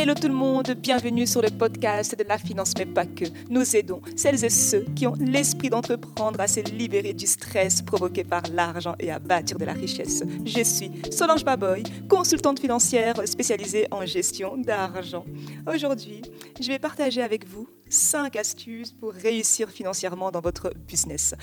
[0.00, 3.24] Hello tout le monde, bienvenue sur le podcast de la finance, mais pas que.
[3.50, 8.22] Nous aidons celles et ceux qui ont l'esprit d'entreprendre à se libérer du stress provoqué
[8.22, 10.22] par l'argent et à bâtir de la richesse.
[10.44, 15.24] Je suis Solange Baboy, consultante financière spécialisée en gestion d'argent.
[15.66, 16.22] Aujourd'hui,
[16.60, 21.34] je vais partager avec vous 5 astuces pour réussir financièrement dans votre business.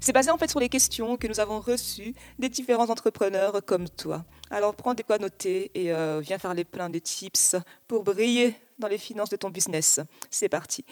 [0.00, 3.88] C'est basé en fait sur les questions que nous avons reçues des différents entrepreneurs comme
[3.88, 4.24] toi.
[4.50, 7.56] Alors prends des quoi noter et euh, viens faire les pleins de tips
[7.88, 10.00] pour briller dans les finances de ton business.
[10.30, 10.84] C'est parti.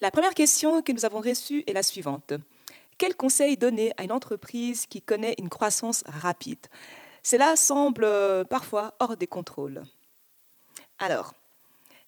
[0.00, 2.34] La première question que nous avons reçue est la suivante.
[2.98, 6.66] Quel conseil donner à une entreprise qui connaît une croissance rapide?
[7.22, 9.82] Cela semble euh, parfois hors des contrôles.
[10.98, 11.34] Alors,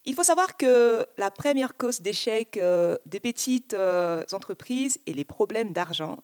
[0.09, 5.27] il faut savoir que la première cause d'échec euh, des petites euh, entreprises est les
[5.27, 6.17] problèmes d'argent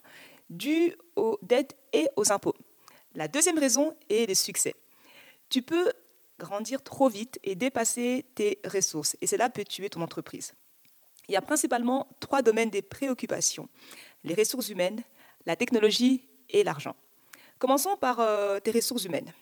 [0.49, 2.55] dus aux dettes et aux impôts.
[3.15, 4.75] La deuxième raison est les succès.
[5.51, 5.93] Tu peux
[6.39, 10.55] grandir trop vite et dépasser tes ressources, et cela peut tuer ton entreprise.
[11.29, 13.69] Il y a principalement trois domaines des préoccupations,
[14.25, 15.03] les ressources humaines,
[15.45, 16.97] la technologie et l'argent.
[17.59, 19.33] Commençons par euh, tes ressources humaines.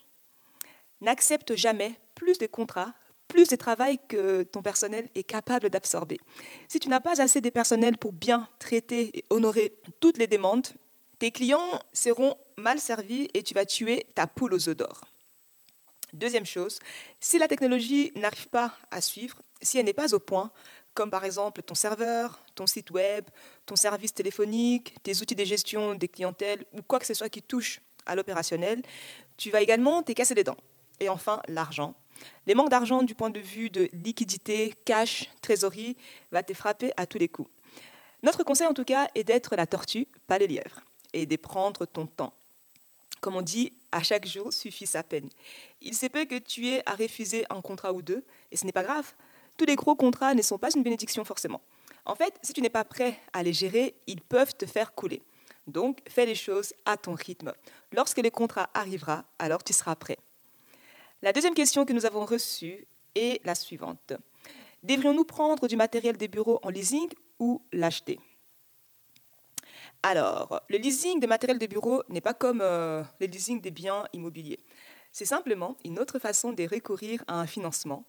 [1.01, 2.93] N'accepte jamais plus de contrats
[3.33, 6.21] plus de travail que ton personnel est capable d'absorber.
[6.69, 10.67] Si tu n'as pas assez de personnel pour bien traiter et honorer toutes les demandes,
[11.19, 15.01] tes clients seront mal servis et tu vas tuer ta poule aux œufs d'or.
[16.13, 16.79] Deuxième chose,
[17.21, 20.51] si la technologie n'arrive pas à suivre, si elle n'est pas au point,
[20.93, 23.25] comme par exemple ton serveur, ton site web,
[23.65, 27.41] ton service téléphonique, tes outils de gestion des clientèles ou quoi que ce soit qui
[27.41, 28.83] touche à l'opérationnel,
[29.39, 30.59] tu vas également te casser les dents.
[31.01, 31.95] Et enfin, l'argent.
[32.47, 35.97] Les manques d'argent du point de vue de liquidité, cash, trésorerie,
[36.31, 37.51] va te frapper à tous les coups.
[38.23, 40.81] Notre conseil en tout cas est d'être la tortue, pas le lièvre,
[41.13, 42.33] et de prendre ton temps.
[43.21, 45.29] Comme on dit, à chaque jour suffit sa peine.
[45.81, 48.73] Il se peut que tu aies à refuser un contrat ou deux, et ce n'est
[48.73, 49.13] pas grave.
[49.57, 51.61] Tous les gros contrats ne sont pas une bénédiction forcément.
[52.05, 55.23] En fait, si tu n'es pas prêt à les gérer, ils peuvent te faire couler.
[55.67, 57.53] Donc, fais les choses à ton rythme.
[57.93, 60.19] Lorsque le contrat arrivera, alors tu seras prêt.
[61.25, 62.85] La deuxième question que nous avons reçue
[63.15, 64.13] est la suivante.
[64.83, 68.19] Devrions-nous prendre du matériel des bureaux en leasing ou l'acheter?
[70.03, 74.05] Alors, le leasing des matériels de bureau n'est pas comme euh, le leasing des biens
[74.13, 74.59] immobiliers.
[75.13, 78.05] C'est simplement une autre façon de recourir à un financement,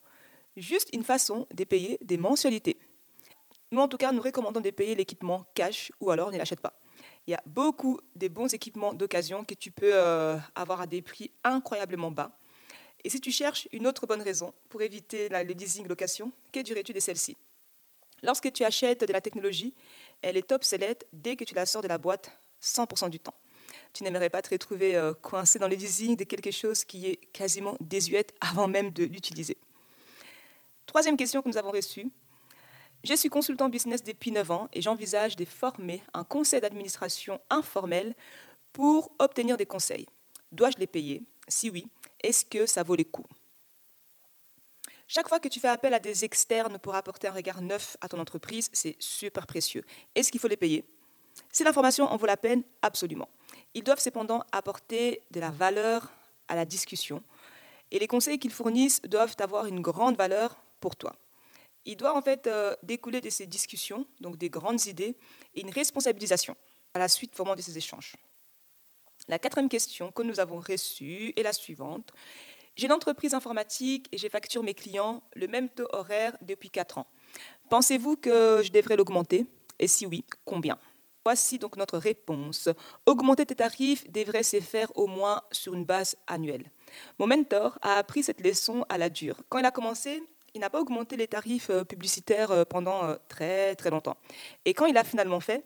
[0.58, 2.80] juste une façon de payer des mensualités.
[3.72, 6.74] Nous, en tout cas, nous recommandons de payer l'équipement cash ou alors ne l'achète pas.
[7.28, 11.04] Il y a beaucoup de bons équipements d'occasion que tu peux euh, avoir à des
[11.04, 12.32] prix incroyablement bas
[13.04, 16.94] et si tu cherches une autre bonne raison pour éviter le leasing location, que dirais-tu
[16.94, 17.36] de celle-ci?
[18.22, 19.74] Lorsque tu achètes de la technologie,
[20.22, 22.32] elle est obsolète dès que tu la sors de la boîte
[22.62, 23.36] 100% du temps.
[23.92, 27.18] Tu n'aimerais pas te retrouver euh, coincé dans le leasing de quelque chose qui est
[27.34, 29.58] quasiment désuète avant même de l'utiliser.
[30.86, 32.08] Troisième question que nous avons reçue.
[33.04, 38.16] Je suis consultant business depuis 9 ans et j'envisage de former un conseil d'administration informel
[38.72, 40.08] pour obtenir des conseils.
[40.54, 41.24] Dois-je les payer?
[41.48, 41.86] Si oui,
[42.22, 43.30] est-ce que ça vaut les coups
[45.08, 48.08] chaque fois que tu fais appel à des externes pour apporter un regard neuf à
[48.08, 49.84] ton entreprise, c'est super précieux.
[50.16, 50.86] Est-ce qu'il faut les payer?
[51.52, 53.30] Si l'information en vaut la peine, absolument.
[53.76, 56.12] Ils doivent cependant apporter de la valeur
[56.48, 57.22] à la discussion
[57.92, 61.16] et les conseils qu'ils fournissent doivent avoir une grande valeur pour toi.
[61.86, 65.16] Il doit en fait euh, découler de ces discussions, donc des grandes idées,
[65.54, 66.56] et une responsabilisation
[66.94, 68.16] à la suite vraiment de ces échanges.
[69.30, 72.12] La quatrième question que nous avons reçue est la suivante.
[72.76, 76.98] J'ai une entreprise informatique et j'ai facture mes clients le même taux horaire depuis 4
[76.98, 77.08] ans.
[77.70, 79.46] Pensez-vous que je devrais l'augmenter?
[79.80, 80.78] Et si oui, combien?
[81.24, 82.68] Voici donc notre réponse.
[83.06, 86.70] Augmenter tes tarifs devrait se faire au moins sur une base annuelle.
[87.18, 89.38] Mon mentor a appris cette leçon à la dure.
[89.48, 90.22] Quand il a commencé,
[90.54, 94.18] il n'a pas augmenté les tarifs euh, publicitaires euh, pendant euh, très très longtemps.
[94.66, 95.64] Et quand il a finalement fait,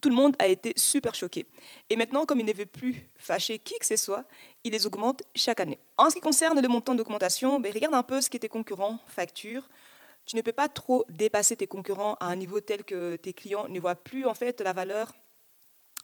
[0.00, 1.46] tout le monde a été super choqué.
[1.90, 4.24] Et maintenant, comme il ne veut plus fâcher qui que ce soit,
[4.64, 5.78] il les augmente chaque année.
[5.96, 8.98] En ce qui concerne le montant d'augmentation, ben, regarde un peu ce que tes concurrents
[9.06, 9.68] facturent.
[10.24, 13.68] Tu ne peux pas trop dépasser tes concurrents à un niveau tel que tes clients
[13.68, 15.12] ne voient plus en fait la valeur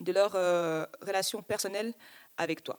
[0.00, 1.94] de leur euh, relation personnelle
[2.36, 2.78] avec toi.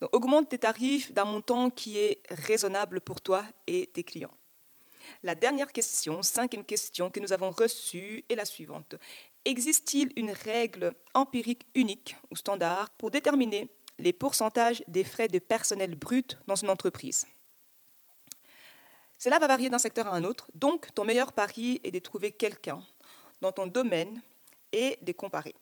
[0.00, 4.34] Donc, augmente tes tarifs d'un montant qui est raisonnable pour toi et tes clients.
[5.22, 8.94] La dernière question, cinquième question que nous avons reçue est la suivante.
[9.44, 15.94] Existe-t-il une règle empirique unique ou standard pour déterminer les pourcentages des frais de personnel
[15.94, 17.26] brut dans une entreprise?
[19.18, 22.30] Cela va varier d'un secteur à un autre, donc ton meilleur pari est de trouver
[22.30, 22.80] quelqu'un
[23.40, 24.22] dans ton domaine
[24.72, 25.54] et de comparer.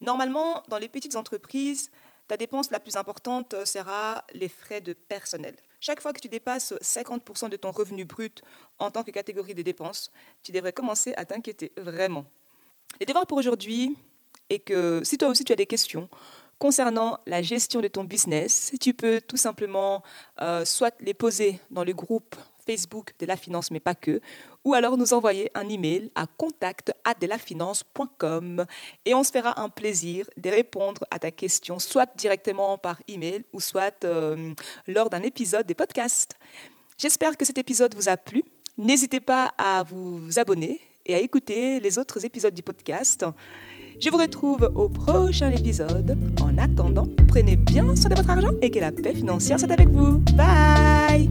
[0.00, 1.90] Normalement, dans les petites entreprises,
[2.28, 5.56] ta dépense la plus importante sera les frais de personnel.
[5.80, 8.42] Chaque fois que tu dépasses 50% de ton revenu brut
[8.78, 10.10] en tant que catégorie de dépenses,
[10.42, 12.26] tu devrais commencer à t'inquiéter vraiment.
[13.00, 13.96] Les devoirs pour aujourd'hui
[14.48, 16.08] est que si toi aussi tu as des questions
[16.58, 20.04] concernant la gestion de ton business, tu peux tout simplement
[20.40, 22.34] euh, soit les poser dans le groupe
[22.66, 24.22] Facebook de la finance, mais pas que,
[24.64, 28.64] ou alors nous envoyer un email à contact@delafinance.com
[29.04, 33.44] et on se fera un plaisir de répondre à ta question, soit directement par email
[33.52, 34.54] ou soit euh,
[34.88, 36.38] lors d'un épisode des podcasts.
[36.98, 38.42] J'espère que cet épisode vous a plu.
[38.78, 43.24] N'hésitez pas à vous abonner et à écouter les autres épisodes du podcast.
[43.98, 46.18] Je vous retrouve au prochain épisode.
[46.42, 49.88] En attendant, prenez bien soin de votre argent et que la paix financière soit avec
[49.88, 50.18] vous.
[50.34, 51.30] Bye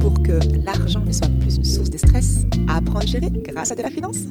[0.00, 3.76] Pour que l'argent ne soit plus une source de stress, apprendre à gérer grâce à
[3.76, 4.26] de la finance.